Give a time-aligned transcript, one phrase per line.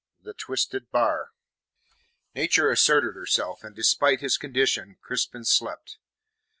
[0.19, 1.29] THE TWISTED BAR
[2.33, 5.99] Nature asserted herself, and, despite his condition, Crispin slept.